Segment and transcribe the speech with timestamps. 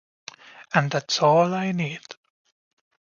[0.73, 2.01] And that's all I need.